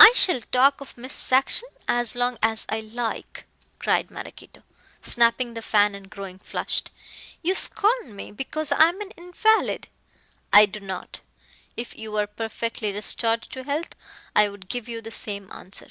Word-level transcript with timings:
"I 0.00 0.10
shall 0.14 0.40
talk 0.40 0.80
of 0.80 0.96
Miss 0.96 1.12
Saxon 1.12 1.68
as 1.86 2.16
long 2.16 2.38
as 2.42 2.64
I 2.70 2.80
like," 2.80 3.44
cried 3.78 4.10
Maraquito, 4.10 4.62
snapping 5.02 5.52
the 5.52 5.60
fan 5.60 5.94
and 5.94 6.08
growing 6.08 6.38
flushed. 6.38 6.90
"You 7.42 7.54
scorn 7.54 8.16
me 8.16 8.32
because 8.32 8.72
I 8.72 8.84
am 8.88 9.02
an 9.02 9.10
invalid" 9.18 9.88
"I 10.60 10.64
do 10.64 10.80
not. 10.80 11.20
If 11.76 11.94
you 11.94 12.10
were 12.10 12.26
perfectly 12.26 12.90
restored 12.90 13.42
to 13.42 13.64
health 13.64 13.90
I 14.34 14.48
would 14.48 14.70
give 14.70 14.88
you 14.88 15.02
the 15.02 15.10
same 15.10 15.52
answer." 15.52 15.88